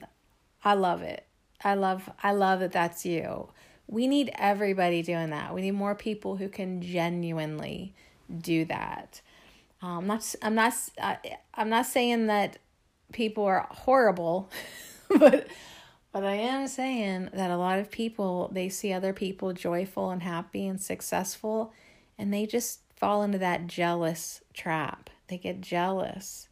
i 0.63 0.73
love 0.73 1.01
it. 1.01 1.25
I 1.63 1.75
love 1.75 2.09
i 2.21 2.31
love 2.31 2.59
that 2.59 2.71
that's 2.71 3.05
you. 3.05 3.49
We 3.87 4.07
need 4.07 4.31
everybody 4.35 5.03
doing 5.03 5.29
that. 5.29 5.53
We 5.53 5.61
need 5.61 5.71
more 5.71 5.95
people 5.95 6.37
who 6.37 6.49
can 6.49 6.81
genuinely 6.81 7.93
do 8.35 8.65
that. 8.65 9.21
Um, 9.81 9.99
I'm 9.99 10.07
not. 10.07 10.35
I'm 10.41 10.55
not. 10.55 10.73
I'm 11.53 11.69
not 11.69 11.85
saying 11.85 12.27
that 12.27 12.57
people 13.11 13.43
are 13.43 13.67
horrible, 13.69 14.49
but 15.19 15.47
but 16.11 16.23
I 16.23 16.35
am 16.35 16.67
saying 16.67 17.29
that 17.33 17.51
a 17.51 17.57
lot 17.57 17.79
of 17.79 17.91
people 17.91 18.49
they 18.51 18.69
see 18.69 18.93
other 18.93 19.13
people 19.13 19.53
joyful 19.53 20.11
and 20.11 20.23
happy 20.23 20.67
and 20.67 20.81
successful, 20.81 21.73
and 22.17 22.33
they 22.33 22.45
just 22.45 22.79
fall 22.95 23.23
into 23.23 23.37
that 23.39 23.67
jealous 23.67 24.41
trap. 24.53 25.09
They 25.27 25.37
get 25.37 25.61
jealous 25.61 26.47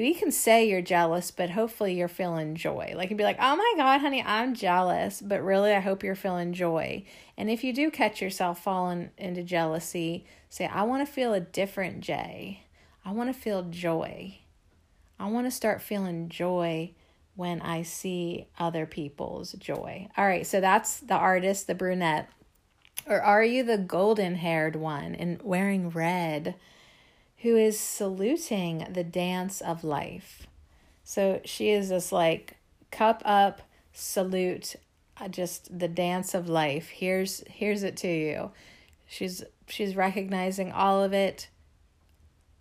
you 0.00 0.14
can 0.14 0.32
say 0.32 0.66
you're 0.66 0.80
jealous, 0.80 1.30
but 1.30 1.50
hopefully 1.50 1.92
you're 1.92 2.08
feeling 2.08 2.54
joy. 2.54 2.94
Like, 2.96 3.10
and 3.10 3.18
be 3.18 3.24
like, 3.24 3.36
oh 3.38 3.56
my 3.56 3.74
God, 3.76 4.00
honey, 4.00 4.22
I'm 4.24 4.54
jealous. 4.54 5.20
But 5.20 5.44
really, 5.44 5.72
I 5.72 5.80
hope 5.80 6.02
you're 6.02 6.14
feeling 6.14 6.54
joy. 6.54 7.04
And 7.36 7.50
if 7.50 7.62
you 7.62 7.74
do 7.74 7.90
catch 7.90 8.22
yourself 8.22 8.62
falling 8.64 9.10
into 9.18 9.42
jealousy, 9.42 10.24
say, 10.48 10.66
I 10.66 10.84
want 10.84 11.06
to 11.06 11.12
feel 11.12 11.34
a 11.34 11.40
different 11.40 12.00
Jay. 12.00 12.64
I 13.04 13.12
want 13.12 13.34
to 13.34 13.38
feel 13.38 13.64
joy. 13.64 14.38
I 15.18 15.26
want 15.26 15.46
to 15.46 15.50
start 15.50 15.82
feeling 15.82 16.30
joy 16.30 16.94
when 17.34 17.60
I 17.60 17.82
see 17.82 18.48
other 18.58 18.86
people's 18.86 19.52
joy. 19.52 20.08
All 20.16 20.24
right, 20.24 20.46
so 20.46 20.62
that's 20.62 21.00
the 21.00 21.14
artist, 21.14 21.66
the 21.66 21.74
brunette. 21.74 22.30
Or 23.06 23.20
are 23.20 23.44
you 23.44 23.62
the 23.62 23.78
golden 23.78 24.36
haired 24.36 24.74
one 24.74 25.14
and 25.14 25.42
wearing 25.42 25.90
red? 25.90 26.54
Who 27.42 27.56
is 27.56 27.78
saluting 27.78 28.86
the 28.92 29.04
dance 29.04 29.60
of 29.60 29.84
life. 29.84 30.46
So 31.04 31.40
she 31.44 31.70
is 31.70 31.88
this 31.88 32.12
like 32.12 32.56
cup 32.90 33.22
up 33.24 33.62
salute 33.92 34.76
uh, 35.20 35.28
just 35.28 35.78
the 35.78 35.88
dance 35.88 36.34
of 36.34 36.48
life. 36.48 36.88
Here's 36.88 37.44
here's 37.48 37.82
it 37.82 37.96
to 37.98 38.08
you. 38.08 38.50
She's 39.08 39.44
she's 39.68 39.96
recognizing 39.96 40.72
all 40.72 41.02
of 41.02 41.12
it, 41.12 41.48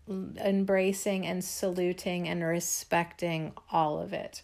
embracing 0.07 1.25
and 1.25 1.43
saluting 1.43 2.27
and 2.27 2.43
respecting 2.43 3.53
all 3.71 3.99
of 3.99 4.13
it. 4.13 4.41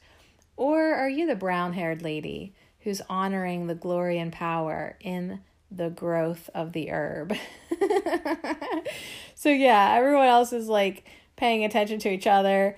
Or 0.55 0.93
are 0.93 1.09
you 1.09 1.27
the 1.27 1.35
brown-haired 1.35 2.01
lady 2.01 2.53
who's 2.81 3.01
honoring 3.09 3.67
the 3.67 3.75
glory 3.75 4.17
and 4.17 4.31
power 4.31 4.97
in 4.99 5.41
the 5.71 5.89
growth 5.89 6.49
of 6.53 6.73
the 6.73 6.91
herb. 6.91 7.33
so 9.35 9.49
yeah, 9.49 9.93
everyone 9.95 10.27
else 10.27 10.53
is 10.53 10.67
like 10.67 11.03
paying 11.35 11.63
attention 11.63 11.99
to 11.99 12.09
each 12.09 12.27
other. 12.27 12.77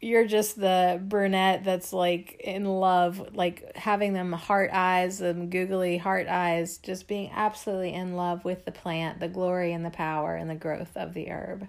You're 0.00 0.26
just 0.26 0.58
the 0.58 1.00
brunette 1.02 1.64
that's 1.64 1.92
like 1.92 2.40
in 2.40 2.64
love, 2.64 3.34
like 3.34 3.76
having 3.76 4.14
them 4.14 4.32
heart 4.32 4.70
eyes, 4.72 5.18
them 5.18 5.50
googly 5.50 5.98
heart 5.98 6.26
eyes, 6.26 6.78
just 6.78 7.06
being 7.06 7.30
absolutely 7.34 7.92
in 7.92 8.16
love 8.16 8.44
with 8.44 8.64
the 8.64 8.72
plant, 8.72 9.20
the 9.20 9.28
glory 9.28 9.72
and 9.72 9.84
the 9.84 9.90
power 9.90 10.36
and 10.36 10.48
the 10.48 10.54
growth 10.54 10.96
of 10.96 11.12
the 11.12 11.30
herb. 11.30 11.68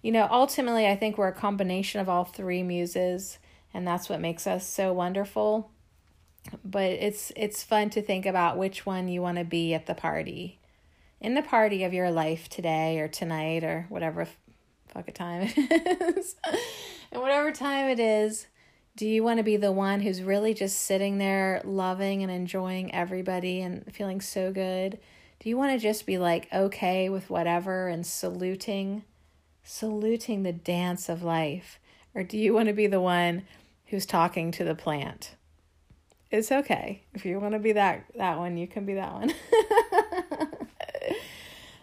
You 0.00 0.12
know, 0.12 0.28
ultimately, 0.30 0.86
I 0.86 0.96
think 0.96 1.18
we're 1.18 1.28
a 1.28 1.32
combination 1.32 2.00
of 2.00 2.08
all 2.08 2.24
three 2.24 2.62
muses, 2.62 3.38
and 3.74 3.86
that's 3.86 4.08
what 4.08 4.20
makes 4.20 4.46
us 4.46 4.66
so 4.66 4.92
wonderful 4.92 5.70
but 6.64 6.90
it's 6.90 7.32
it's 7.36 7.62
fun 7.62 7.90
to 7.90 8.02
think 8.02 8.26
about 8.26 8.58
which 8.58 8.86
one 8.86 9.08
you 9.08 9.22
want 9.22 9.38
to 9.38 9.44
be 9.44 9.74
at 9.74 9.86
the 9.86 9.94
party. 9.94 10.58
In 11.20 11.34
the 11.34 11.42
party 11.42 11.84
of 11.84 11.94
your 11.94 12.10
life 12.10 12.48
today 12.48 12.98
or 12.98 13.08
tonight 13.08 13.64
or 13.64 13.86
whatever 13.88 14.28
fuck 14.88 15.08
a 15.08 15.12
time 15.12 15.50
it 15.54 16.16
is. 16.16 16.36
And 17.10 17.22
whatever 17.22 17.52
time 17.52 17.88
it 17.88 18.00
is 18.00 18.46
do 18.96 19.06
you 19.06 19.22
want 19.22 19.36
to 19.36 19.44
be 19.44 19.58
the 19.58 19.72
one 19.72 20.00
who's 20.00 20.22
really 20.22 20.54
just 20.54 20.80
sitting 20.80 21.18
there 21.18 21.60
loving 21.64 22.22
and 22.22 22.32
enjoying 22.32 22.94
everybody 22.94 23.60
and 23.60 23.84
feeling 23.94 24.22
so 24.22 24.50
good? 24.50 24.98
Do 25.38 25.50
you 25.50 25.58
want 25.58 25.72
to 25.72 25.78
just 25.78 26.06
be 26.06 26.16
like 26.16 26.48
okay 26.50 27.10
with 27.10 27.28
whatever 27.28 27.88
and 27.88 28.06
saluting 28.06 29.04
saluting 29.62 30.44
the 30.44 30.52
dance 30.52 31.10
of 31.10 31.22
life? 31.22 31.78
Or 32.14 32.22
do 32.22 32.38
you 32.38 32.54
want 32.54 32.68
to 32.68 32.72
be 32.72 32.86
the 32.86 33.00
one 33.00 33.42
who's 33.86 34.06
talking 34.06 34.50
to 34.52 34.64
the 34.64 34.74
plant 34.74 35.35
it's 36.30 36.50
okay. 36.50 37.02
If 37.14 37.24
you 37.24 37.38
want 37.40 37.54
to 37.54 37.58
be 37.58 37.72
that 37.72 38.04
that 38.16 38.38
one, 38.38 38.56
you 38.56 38.66
can 38.66 38.84
be 38.84 38.94
that 38.94 39.12
one. 39.12 39.32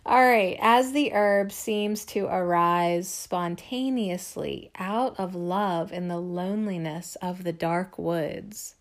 All 0.05 0.21
right, 0.21 0.57
as 0.59 0.91
the 0.91 1.13
herb 1.13 1.53
seems 1.53 2.03
to 2.07 2.25
arise 2.25 3.07
spontaneously 3.07 4.69
out 4.77 5.17
of 5.17 5.33
love 5.33 5.93
in 5.93 6.09
the 6.09 6.19
loneliness 6.19 7.15
of 7.21 7.45
the 7.45 7.53
dark 7.53 7.97
woods, 7.97 8.75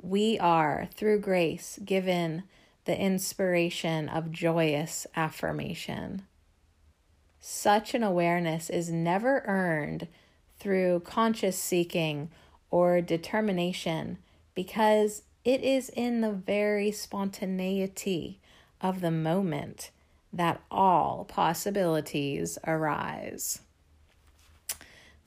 we 0.00 0.38
are, 0.38 0.90
through 0.94 1.20
grace, 1.20 1.78
given 1.82 2.42
the 2.84 3.00
inspiration 3.00 4.08
of 4.10 4.30
joyous 4.30 5.06
affirmation. 5.16 6.26
Such 7.40 7.94
an 7.94 8.02
awareness 8.02 8.68
is 8.68 8.90
never 8.90 9.42
earned 9.46 10.08
through 10.58 11.00
conscious 11.00 11.58
seeking 11.58 12.30
or 12.70 13.00
determination 13.00 14.18
because 14.58 15.22
it 15.44 15.62
is 15.62 15.88
in 15.88 16.20
the 16.20 16.32
very 16.32 16.90
spontaneity 16.90 18.40
of 18.80 19.00
the 19.00 19.10
moment 19.12 19.92
that 20.32 20.60
all 20.68 21.24
possibilities 21.26 22.58
arise. 22.66 23.60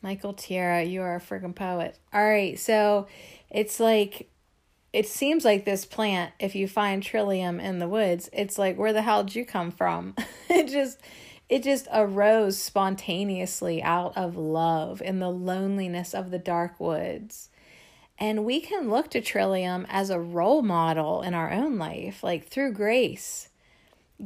Michael 0.02 0.34
Tierra, 0.34 0.84
you 0.84 1.02
are 1.02 1.16
a 1.16 1.22
friggin' 1.22 1.56
poet. 1.56 1.98
All 2.14 2.28
right, 2.28 2.60
so 2.60 3.08
it's 3.50 3.80
like 3.80 4.28
it 4.92 5.08
seems 5.08 5.46
like 5.46 5.64
this 5.64 5.86
plant, 5.86 6.34
if 6.38 6.54
you 6.54 6.68
find 6.68 7.02
trillium 7.02 7.62
in 7.62 7.80
the 7.80 7.88
woods, 7.88 8.30
it's 8.34 8.58
like 8.58 8.78
where 8.78 8.92
the 8.92 9.04
hell 9.04 9.24
did 9.24 9.36
you 9.36 9.46
come 9.46 9.72
from? 9.72 10.14
it 10.50 10.68
just 10.68 11.00
it 11.48 11.64
just 11.64 11.88
arose 11.94 12.58
spontaneously 12.58 13.82
out 13.82 14.12
of 14.18 14.36
love 14.36 15.02
in 15.02 15.20
the 15.20 15.32
loneliness 15.32 16.14
of 16.14 16.32
the 16.32 16.38
dark 16.38 16.78
woods. 16.82 17.48
And 18.22 18.46
we 18.46 18.62
can 18.62 18.90
look 18.90 19.10
to 19.10 19.20
Trillium 19.20 19.86
as 19.90 20.10
a 20.10 20.20
role 20.20 20.62
model 20.62 21.24
in 21.24 21.34
our 21.34 21.52
own 21.52 21.78
life, 21.78 22.24
like 22.24 22.48
through 22.48 22.72
grace 22.72 23.50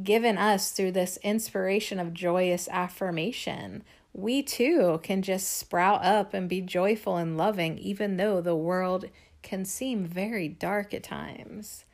given 0.02 0.36
us 0.36 0.70
through 0.70 0.92
this 0.92 1.18
inspiration 1.22 1.98
of 1.98 2.12
joyous 2.12 2.68
affirmation. 2.68 3.82
We 4.12 4.42
too 4.42 5.00
can 5.02 5.22
just 5.22 5.56
sprout 5.56 6.04
up 6.04 6.34
and 6.34 6.48
be 6.48 6.60
joyful 6.60 7.16
and 7.16 7.36
loving, 7.36 7.78
even 7.78 8.16
though 8.16 8.40
the 8.40 8.56
world 8.56 9.06
can 9.42 9.64
seem 9.64 10.04
very 10.04 10.48
dark 10.48 10.92
at 10.92 11.02
times. 11.02 11.84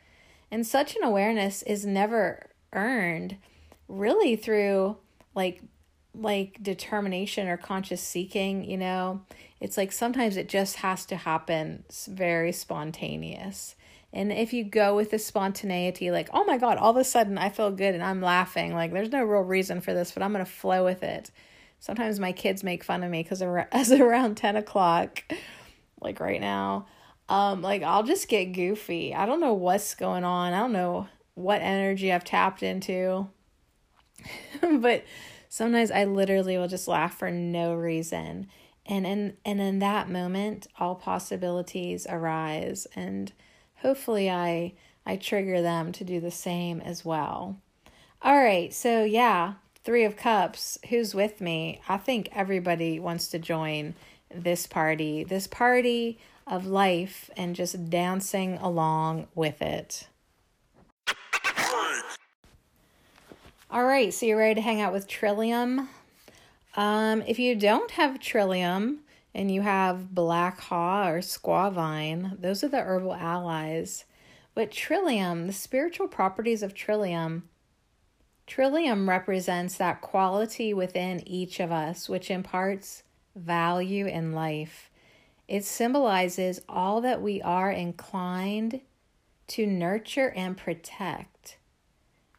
And 0.51 0.67
such 0.67 0.97
an 0.97 1.03
awareness 1.03 1.63
is 1.63 1.87
never 1.87 2.51
earned 2.73 3.37
really 3.89 4.37
through 4.37 4.97
like 5.35 5.63
like 6.15 6.63
determination 6.63 7.49
or 7.49 7.57
conscious 7.57 8.03
seeking, 8.03 8.65
you 8.65 8.77
know. 8.77 9.23
It's 9.63 9.77
like 9.77 9.93
sometimes 9.93 10.37
it 10.37 10.49
just 10.49 10.77
has 10.79 11.07
to 11.07 11.15
happen 11.15 11.85
it's 11.87 12.07
very 12.07 12.51
spontaneous. 12.51 13.77
And 14.13 14.33
if 14.33 14.53
you 14.53 14.65
go 14.65 14.97
with 14.97 15.13
the 15.13 15.21
spontaneity, 15.21 16.11
like, 16.11 16.29
oh 16.35 16.45
my 16.45 16.59
God, 16.59 16.79
all 16.79 16.91
of 16.91 16.97
a 16.97 17.05
sudden 17.05 17.39
I 17.39 17.49
feel 17.49 17.71
good 17.71 17.95
and 17.95 18.03
I'm 18.03 18.21
laughing, 18.21 18.75
like, 18.75 18.93
there's 18.93 19.13
no 19.13 19.23
real 19.23 19.43
reason 19.43 19.81
for 19.81 19.95
this, 19.95 20.11
but 20.11 20.25
I'm 20.25 20.33
going 20.33 20.45
to 20.45 20.51
flow 20.51 20.85
with 20.85 21.05
it. 21.05 21.31
Sometimes 21.79 22.19
my 22.19 22.33
kids 22.33 22.65
make 22.65 22.83
fun 22.83 23.05
of 23.05 23.11
me 23.11 23.23
because 23.23 23.41
as 23.73 23.93
around 23.93 24.37
10 24.37 24.57
o'clock, 24.57 25.23
like 26.01 26.19
right 26.19 26.41
now, 26.41 26.87
um, 27.29 27.63
like 27.63 27.85
I'll 27.85 28.03
just 28.03 28.27
get 28.27 28.47
goofy. 28.47 29.15
I 29.15 29.27
don't 29.27 29.41
know 29.41 29.55
what's 29.55 29.95
going 29.95 30.25
on. 30.25 30.55
I 30.55 30.59
don't 30.59 30.73
know 30.73 31.07
what 31.35 31.63
energy 31.63 32.13
I've 32.13 32.25
tapped 32.25 32.65
into. 32.65 33.29
but 34.61 35.05
sometimes 35.49 35.93
I 35.93 36.05
literally 36.05 36.59
will 36.59 36.67
just 36.67 36.89
laugh 36.89 37.17
for 37.17 37.31
no 37.31 37.75
reason. 37.75 38.49
And 38.85 39.07
in 39.07 39.37
and 39.45 39.61
in 39.61 39.79
that 39.79 40.11
moment, 40.11 40.67
all 40.79 40.97
possibilities 40.97 42.07
arise 42.09 42.87
and 42.97 43.33
hopefully 43.77 44.31
I 44.31 44.75
I 45.07 45.17
trigger 45.17 45.63
them 45.63 45.93
to 45.93 46.05
do 46.05 46.21
the 46.21 46.31
same 46.31 46.81
as 46.81 47.05
well. 47.05 47.57
All 48.23 48.37
right, 48.37 48.73
so 48.73 49.05
yeah, 49.05 49.55
3 49.85 50.05
of 50.05 50.17
cups, 50.17 50.79
who's 50.89 51.15
with 51.15 51.41
me? 51.41 51.81
I 51.89 51.97
think 51.97 52.29
everybody 52.33 53.01
wants 53.01 53.29
to 53.29 53.39
join 53.39 53.95
this 54.33 54.67
party. 54.67 55.25
This 55.25 55.47
party 55.47 56.19
of 56.47 56.67
life 56.67 57.31
and 57.37 57.55
just 57.55 57.91
dancing 57.91 58.59
along 58.59 59.29
with 59.35 59.63
it. 59.63 60.09
All 63.71 63.85
right, 63.85 64.13
so 64.13 64.27
you're 64.27 64.39
ready 64.39 64.57
to 64.57 64.61
hang 64.61 64.81
out 64.81 64.93
with 64.93 65.09
Trillium. 65.09 65.89
Um, 66.75 67.23
if 67.27 67.39
you 67.39 67.55
don't 67.55 67.91
have 67.93 68.19
Trillium 68.19 69.01
and 69.35 69.51
you 69.51 69.61
have 69.63 70.15
Black 70.15 70.61
Haw 70.61 71.09
or 71.09 71.19
Squaw 71.19 71.73
Vine, 71.73 72.37
those 72.41 72.65
are 72.65 72.69
the 72.69 72.81
herbal 72.81 73.15
allies. 73.15 74.05
But 74.55 74.71
Trillium, 74.71 75.47
the 75.47 75.53
spiritual 75.53 76.09
properties 76.09 76.63
of 76.63 76.75
Trillium, 76.75 77.49
Trillium 78.47 79.09
represents 79.09 79.77
that 79.77 80.01
quality 80.01 80.75
within 80.75 81.27
each 81.27 81.61
of 81.61 81.71
us 81.71 82.09
which 82.09 82.31
imparts 82.31 83.03
value 83.35 84.07
in 84.07 84.33
life. 84.33 84.91
It 85.49 85.65
symbolizes 85.65 86.61
all 86.69 87.01
that 87.03 87.23
we 87.23 87.41
are 87.43 87.71
inclined 87.71 88.81
to 89.49 89.67
nurture 89.67 90.33
and 90.35 90.57
protect. 90.57 91.59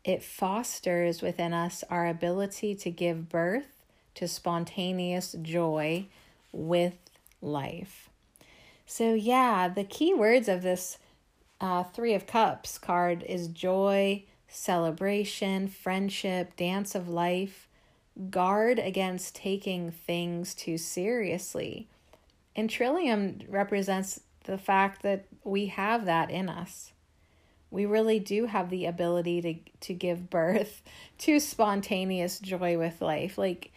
It 0.03 0.23
fosters 0.23 1.21
within 1.21 1.53
us 1.53 1.83
our 1.89 2.07
ability 2.07 2.75
to 2.75 2.91
give 2.91 3.29
birth 3.29 3.72
to 4.15 4.27
spontaneous 4.27 5.35
joy 5.41 6.07
with 6.51 6.97
life. 7.41 8.09
So, 8.85 9.13
yeah, 9.13 9.67
the 9.67 9.83
key 9.83 10.13
words 10.13 10.47
of 10.47 10.61
this 10.61 10.97
uh, 11.59 11.83
Three 11.83 12.13
of 12.13 12.27
Cups 12.27 12.77
card 12.77 13.23
is 13.23 13.47
joy, 13.47 14.23
celebration, 14.47 15.67
friendship, 15.67 16.55
dance 16.55 16.95
of 16.95 17.07
life. 17.07 17.67
Guard 18.29 18.77
against 18.77 19.35
taking 19.35 19.89
things 19.89 20.53
too 20.53 20.77
seriously. 20.77 21.87
And 22.55 22.69
Trillium 22.69 23.39
represents 23.47 24.19
the 24.43 24.57
fact 24.57 25.01
that 25.01 25.25
we 25.43 25.67
have 25.67 26.05
that 26.05 26.29
in 26.29 26.49
us 26.49 26.93
we 27.73 27.87
really 27.87 28.19
do 28.19 28.45
have 28.45 28.69
the 28.69 28.85
ability 28.85 29.41
to 29.41 29.55
to 29.87 29.93
give 29.93 30.29
birth 30.29 30.81
to 31.17 31.39
spontaneous 31.39 32.39
joy 32.39 32.77
with 32.77 33.01
life 33.01 33.37
like 33.37 33.73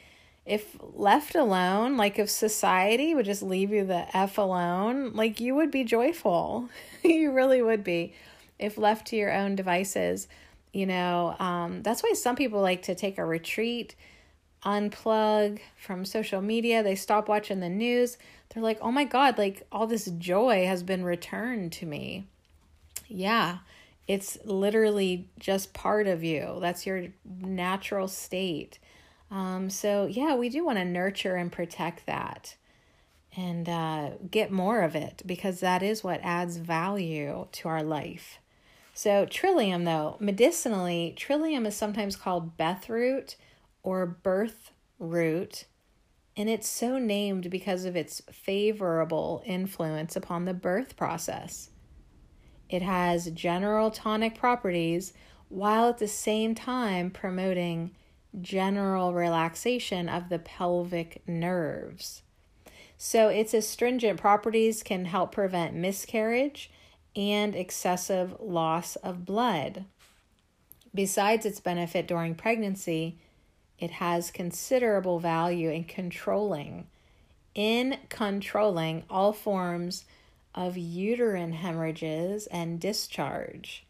if 0.47 0.77
left 0.95 1.35
alone 1.35 1.97
like 1.97 2.19
if 2.19 2.31
society 2.31 3.15
would 3.15 3.27
just 3.27 3.43
leave 3.43 3.71
you 3.71 3.85
the 3.85 4.17
f 4.17 4.39
alone 4.39 5.13
like 5.15 5.41
you 5.41 5.55
would 5.55 5.71
be 5.71 5.85
joyful 5.85 6.69
you 7.03 7.33
really 7.33 7.61
would 7.61 7.83
be 7.83 8.15
if 8.59 8.79
left 8.79 9.09
to 9.09 9.17
your 9.17 9.33
own 9.33 9.55
devices 9.55 10.29
you 10.73 10.87
know 10.87 11.35
um, 11.39 11.83
that's 11.83 12.03
why 12.03 12.13
some 12.15 12.37
people 12.37 12.61
like 12.61 12.83
to 12.83 12.95
take 12.95 13.19
a 13.19 13.25
retreat 13.25 13.95
unplug 14.65 15.59
from 15.77 16.05
social 16.05 16.41
media 16.41 16.83
they 16.83 16.95
stop 16.95 17.29
watching 17.29 17.61
the 17.61 17.69
news 17.69 18.17
they're 18.51 18.63
like 18.63 18.79
oh 18.81 18.91
my 18.91 19.05
god 19.05 19.37
like 19.39 19.67
all 19.71 19.87
this 19.87 20.07
joy 20.19 20.65
has 20.67 20.83
been 20.83 21.05
returned 21.05 21.73
to 21.73 21.87
me 21.87 22.27
yeah 23.09 23.59
it's 24.07 24.39
literally 24.45 25.29
just 25.39 25.75
part 25.75 26.07
of 26.07 26.23
you. 26.23 26.59
That's 26.61 26.87
your 26.87 27.09
natural 27.41 28.09
state. 28.09 28.79
Um, 29.31 29.71
so, 29.71 30.07
yeah, 30.07 30.35
we 30.35 30.49
do 30.49 30.65
want 30.65 30.79
to 30.79 30.85
nurture 30.85 31.37
and 31.37 31.51
protect 31.51 32.07
that 32.07 32.57
and 33.37 33.69
uh, 33.69 34.11
get 34.31 34.51
more 34.51 34.83
of 34.83 34.95
it 34.95 35.23
because 35.27 35.61
that 35.61 35.83
is 35.83 36.03
what 36.03 36.21
adds 36.23 36.57
value 36.57 37.47
to 37.53 37.69
our 37.69 37.83
life. 37.83 38.39
So, 38.95 39.27
trillium, 39.27 39.85
though, 39.85 40.17
medicinally, 40.21 41.13
trillium 41.17 41.67
is 41.67 41.77
sometimes 41.77 42.17
called 42.17 42.57
Beth 42.57 42.89
root 42.89 43.37
or 43.83 44.07
birth 44.07 44.71
root, 44.99 45.67
and 46.35 46.49
it's 46.49 46.69
so 46.69 46.99
named 46.99 47.51
because 47.51 47.85
of 47.85 47.95
its 47.95 48.23
favorable 48.33 49.43
influence 49.45 50.17
upon 50.17 50.47
the 50.47 50.55
birth 50.55 50.97
process. 50.97 51.71
It 52.71 52.83
has 52.83 53.31
general 53.31 53.91
tonic 53.91 54.35
properties 54.35 55.13
while 55.49 55.89
at 55.89 55.99
the 55.99 56.09
same 56.09 56.55
time 56.55 57.11
promoting 57.11 57.93
general 58.41 59.15
relaxation 59.15 60.09
of 60.09 60.29
the 60.29 60.39
pelvic 60.39 61.23
nerves. 61.27 62.23
So, 62.99 63.29
its 63.29 63.53
astringent 63.53 64.21
properties 64.21 64.83
can 64.83 65.05
help 65.05 65.33
prevent 65.33 65.75
miscarriage 65.75 66.71
and 67.15 67.55
excessive 67.55 68.35
loss 68.41 68.97
of 68.97 69.27
blood. 69.27 69.85
Besides 70.95 71.45
its 71.45 71.61
benefit 71.61 72.07
during 72.07 72.35
pregnancy, 72.35 73.19
it 73.79 73.91
has 73.93 74.31
considerable 74.31 75.19
value 75.19 75.71
in 75.71 75.85
controlling 75.85 76.87
in 77.57 77.97
controlling 78.11 79.03
all 79.09 79.33
forms 79.33 80.05
of 80.55 80.77
uterine 80.77 81.55
hemorrhages 81.55 82.47
and 82.49 82.79
discharge. 82.79 83.87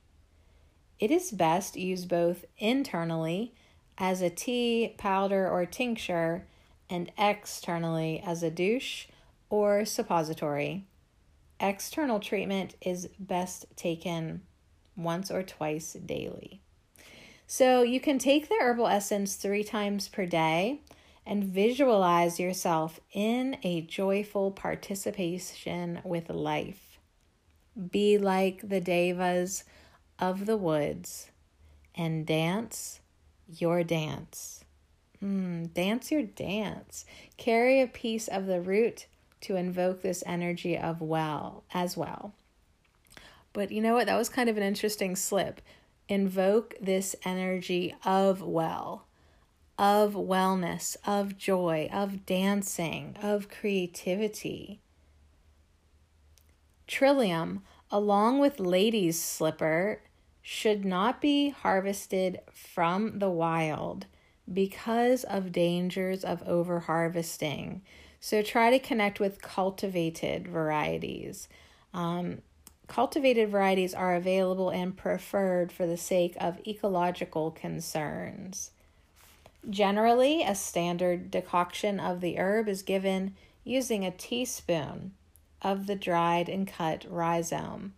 It 1.01 1.11
is 1.11 1.33
best 1.33 1.77
used 1.77 2.09
both 2.09 2.45
internally 2.59 3.53
as 3.99 4.23
a 4.23 4.31
tea, 4.31 4.95
powder, 4.99 5.49
or 5.49 5.65
tincture, 5.67 6.47
and 6.89 7.11
externally 7.19 8.23
as 8.25 8.43
a 8.43 8.51
douche 8.51 9.07
or 9.51 9.85
suppository. 9.85 10.85
External 11.59 12.21
treatment 12.21 12.75
is 12.81 13.09
best 13.19 13.67
taken 13.77 14.43
once 14.97 15.31
or 15.31 15.43
twice 15.43 15.95
daily. 15.95 16.61
So 17.47 17.83
you 17.83 18.01
can 18.01 18.19
take 18.19 18.49
the 18.49 18.59
herbal 18.61 18.89
essence 18.89 19.37
three 19.37 19.65
times 19.65 20.09
per 20.09 20.27
day 20.27 20.81
and 21.25 21.45
visualize 21.45 22.39
yourself 22.39 23.01
in 23.13 23.57
a 23.63 23.81
joyful 23.83 24.51
participation 24.51 26.01
with 26.05 26.29
life. 26.31 26.99
Be 27.91 28.19
like 28.19 28.69
the 28.69 28.81
devas 28.81 29.65
of 30.19 30.47
the 30.47 30.57
woods 30.57 31.31
and 31.95 32.27
dance 32.27 33.01
your 33.49 33.85
dance. 33.85 34.65
Mm, 35.23 35.73
dance 35.73 36.11
your 36.11 36.23
dance. 36.23 37.05
Carry 37.37 37.81
a 37.81 37.87
piece 37.87 38.29
of 38.29 38.47
the 38.47 38.61
root 38.61 39.07
to 39.43 39.57
invoke 39.57 40.03
this 40.03 40.23
energy 40.27 40.77
of 40.77 41.01
well 41.01 41.65
as 41.73 41.97
well. 41.97 42.33
But 43.53 43.71
you 43.71 43.81
know 43.81 43.95
what? 43.95 44.07
That 44.07 44.19
was 44.19 44.29
kind 44.29 44.49
of 44.49 44.57
an 44.57 44.63
interesting 44.63 45.17
slip. 45.17 45.61
Invoke 46.09 46.75
this 46.81 47.17
energy 47.25 47.95
of 48.05 48.43
well, 48.43 49.07
of 49.79 50.13
wellness, 50.15 50.97
of 51.07 51.39
joy, 51.39 51.89
of 51.93 52.27
dancing, 52.27 53.17
of 53.23 53.49
creativity. 53.49 54.81
Trillium, 56.87 57.63
along 57.91 58.39
with 58.39 58.61
lady's 58.61 59.21
slipper, 59.21 60.03
should 60.49 60.85
not 60.85 61.21
be 61.21 61.49
harvested 61.49 62.39
from 62.55 63.19
the 63.19 63.29
wild 63.29 64.07
because 64.55 65.25
of 65.25 65.51
dangers 65.51 66.23
of 66.23 66.41
overharvesting. 66.45 67.81
So 68.21 68.43
try 68.43 68.71
to 68.71 68.79
connect 68.79 69.19
with 69.19 69.43
cultivated 69.43 70.47
varieties. 70.47 71.49
Um, 71.93 72.43
cultivated 72.87 73.51
varieties 73.51 73.93
are 73.93 74.15
available 74.15 74.71
and 74.71 74.97
preferred 74.97 75.73
for 75.73 75.85
the 75.85 75.97
sake 75.97 76.37
of 76.41 76.65
ecological 76.65 77.51
concerns. 77.51 78.71
Generally, 79.69 80.45
a 80.45 80.55
standard 80.55 81.29
decoction 81.29 81.99
of 81.99 82.21
the 82.21 82.39
herb 82.39 82.69
is 82.69 82.83
given 82.83 83.35
using 83.65 84.05
a 84.05 84.13
teaspoon 84.13 85.11
of 85.61 85.89
the 85.89 85.97
dried 85.97 86.49
and 86.49 86.69
cut 86.69 87.05
rhizome. 87.11 87.95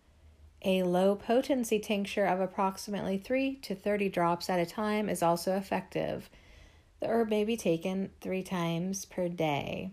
A 0.63 0.83
low 0.83 1.15
potency 1.15 1.79
tincture 1.79 2.25
of 2.25 2.41
approximately 2.41 3.17
3 3.17 3.55
to 3.61 3.75
30 3.75 4.09
drops 4.09 4.49
at 4.49 4.59
a 4.59 4.65
time 4.65 5.07
is 5.07 5.23
also 5.23 5.55
effective. 5.55 6.29
The 6.99 7.07
herb 7.07 7.29
may 7.29 7.45
be 7.45 7.55
taken 7.55 8.09
three 8.19 8.43
times 8.43 9.05
per 9.05 9.29
day. 9.29 9.91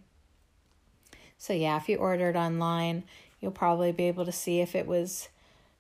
So, 1.38 1.52
yeah, 1.52 1.76
if 1.76 1.88
you 1.88 1.98
order 1.98 2.30
it 2.30 2.36
online, 2.36 3.04
you'll 3.40 3.52
probably 3.52 3.92
be 3.92 4.04
able 4.04 4.24
to 4.24 4.32
see 4.32 4.60
if 4.60 4.74
it 4.74 4.86
was 4.86 5.28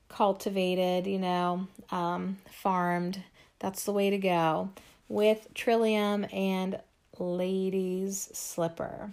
cultivated, 0.08 1.06
you 1.06 1.18
know, 1.18 1.66
um, 1.90 2.38
farmed. 2.50 3.22
That's 3.58 3.84
the 3.84 3.92
way 3.92 4.10
to 4.10 4.18
go 4.18 4.70
with 5.08 5.48
Trillium 5.54 6.26
and 6.32 6.78
Ladies 7.18 8.30
Slipper. 8.32 9.10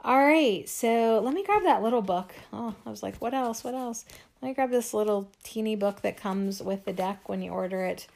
All 0.00 0.18
right, 0.18 0.68
so 0.68 1.20
let 1.24 1.34
me 1.34 1.44
grab 1.44 1.64
that 1.64 1.82
little 1.82 2.02
book. 2.02 2.34
Oh, 2.52 2.74
I 2.84 2.90
was 2.90 3.02
like, 3.02 3.16
what 3.16 3.34
else? 3.34 3.64
What 3.64 3.74
else? 3.74 4.04
Me 4.46 4.54
grab 4.54 4.70
this 4.70 4.94
little 4.94 5.28
teeny 5.42 5.74
book 5.74 6.02
that 6.02 6.16
comes 6.16 6.62
with 6.62 6.84
the 6.84 6.92
deck 6.92 7.28
when 7.28 7.42
you 7.42 7.50
order 7.50 7.84
it. 7.84 8.06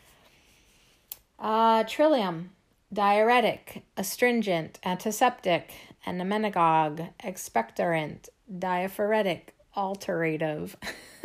Uh, 1.40 1.82
Trillium, 1.82 2.50
diuretic, 2.92 3.82
astringent, 3.96 4.78
antiseptic, 4.84 5.72
emmenagogue, 6.06 7.08
expectorant, 7.18 8.28
diaphoretic, 8.48 9.56
alterative. 9.76 10.76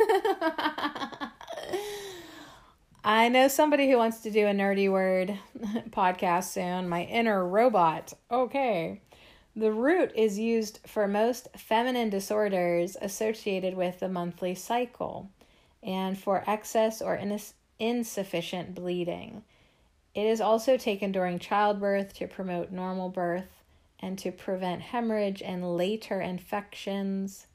I 3.04 3.28
know 3.28 3.46
somebody 3.46 3.88
who 3.88 3.98
wants 3.98 4.18
to 4.22 4.32
do 4.32 4.48
a 4.48 4.52
nerdy 4.52 4.90
word 4.90 5.38
podcast 5.90 6.46
soon. 6.46 6.88
My 6.88 7.04
inner 7.04 7.46
robot. 7.46 8.12
Okay. 8.28 9.02
The 9.58 9.72
root 9.72 10.12
is 10.14 10.38
used 10.38 10.80
for 10.86 11.08
most 11.08 11.48
feminine 11.56 12.10
disorders 12.10 12.94
associated 13.00 13.74
with 13.74 14.00
the 14.00 14.08
monthly 14.08 14.54
cycle 14.54 15.30
and 15.82 16.18
for 16.18 16.44
excess 16.46 17.00
or 17.00 17.16
ins- 17.16 17.54
insufficient 17.78 18.74
bleeding. 18.74 19.44
It 20.14 20.26
is 20.26 20.42
also 20.42 20.76
taken 20.76 21.10
during 21.10 21.38
childbirth 21.38 22.12
to 22.16 22.26
promote 22.26 22.70
normal 22.70 23.08
birth 23.08 23.62
and 23.98 24.18
to 24.18 24.30
prevent 24.30 24.82
hemorrhage 24.82 25.40
and 25.40 25.74
later 25.74 26.20
infections. 26.20 27.46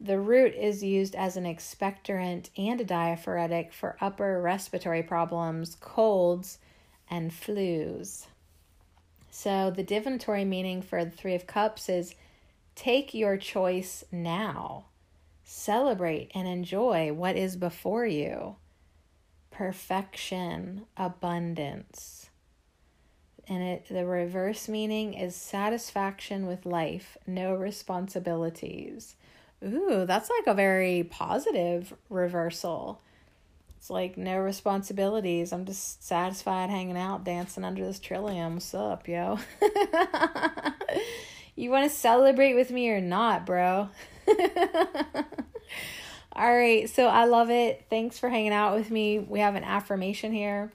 The 0.00 0.20
root 0.20 0.54
is 0.54 0.84
used 0.84 1.16
as 1.16 1.36
an 1.36 1.44
expectorant 1.44 2.48
and 2.56 2.80
a 2.80 2.84
diaphoretic 2.84 3.72
for 3.72 3.96
upper 4.00 4.40
respiratory 4.40 5.02
problems, 5.02 5.74
colds, 5.74 6.58
and 7.10 7.32
flus. 7.32 8.26
So 9.30 9.70
the 9.70 9.82
divinatory 9.82 10.44
meaning 10.44 10.82
for 10.82 11.04
the 11.04 11.10
Three 11.10 11.34
of 11.34 11.46
Cups 11.46 11.88
is 11.88 12.14
take 12.74 13.14
your 13.14 13.36
choice 13.36 14.04
now. 14.10 14.86
Celebrate 15.44 16.30
and 16.34 16.46
enjoy 16.46 17.12
what 17.12 17.36
is 17.36 17.56
before 17.56 18.06
you. 18.06 18.56
Perfection, 19.50 20.86
abundance. 20.96 22.30
And 23.48 23.62
it, 23.62 23.86
the 23.88 24.06
reverse 24.06 24.68
meaning 24.68 25.14
is 25.14 25.34
satisfaction 25.34 26.46
with 26.46 26.66
life, 26.66 27.16
no 27.26 27.54
responsibilities. 27.54 29.16
Ooh, 29.64 30.04
that's 30.06 30.30
like 30.30 30.46
a 30.46 30.54
very 30.54 31.02
positive 31.02 31.94
reversal. 32.08 33.00
It's 33.80 33.88
like 33.88 34.18
no 34.18 34.36
responsibilities. 34.36 35.54
I'm 35.54 35.64
just 35.64 36.04
satisfied 36.06 36.68
hanging 36.68 36.98
out, 36.98 37.24
dancing 37.24 37.64
under 37.64 37.82
this 37.82 37.98
trillium. 37.98 38.56
What's 38.56 38.74
up, 38.74 39.08
yo? 39.08 39.38
you 41.56 41.70
want 41.70 41.90
to 41.90 41.96
celebrate 41.96 42.52
with 42.52 42.70
me 42.70 42.90
or 42.90 43.00
not, 43.00 43.46
bro? 43.46 43.88
All 46.34 46.54
right, 46.54 46.90
so 46.90 47.06
I 47.06 47.24
love 47.24 47.48
it. 47.48 47.86
Thanks 47.88 48.18
for 48.18 48.28
hanging 48.28 48.52
out 48.52 48.76
with 48.76 48.90
me. 48.90 49.18
We 49.18 49.40
have 49.40 49.54
an 49.54 49.64
affirmation 49.64 50.30
here 50.30 50.70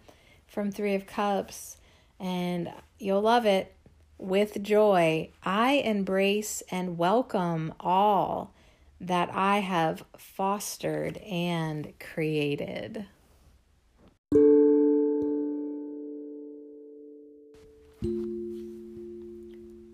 from 0.47 0.71
Three 0.71 0.95
of 0.95 1.05
Cups, 1.05 1.77
and 2.19 2.73
you'll 2.97 3.21
love 3.21 3.45
it. 3.45 3.71
With 4.17 4.63
joy, 4.63 5.29
I 5.43 5.73
embrace 5.73 6.63
and 6.71 6.97
welcome 6.97 7.71
all 7.79 8.54
that 9.01 9.29
I 9.33 9.59
have 9.59 10.03
fostered 10.17 11.17
and 11.17 11.93
created. 11.99 13.05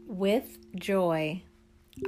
With 0.07 0.57
joy, 0.75 1.43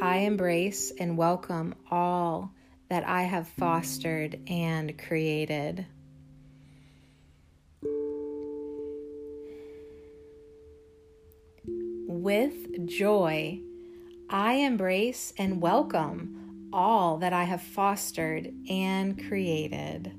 I 0.02 0.18
embrace 0.18 0.92
and 1.00 1.18
welcome 1.18 1.76
all 1.90 2.52
that 2.90 3.04
I 3.08 3.24
have 3.24 3.48
fostered 3.48 4.40
and 4.48 4.98
created. 4.98 5.88
With 12.08 12.88
joy, 12.88 13.60
I 14.30 14.54
embrace 14.54 15.34
and 15.38 15.60
welcome 15.60 16.43
all 16.74 17.18
that 17.20 17.32
I 17.32 17.44
have 17.44 17.62
fostered 17.62 18.52
and 18.68 19.28
created. 19.28 20.12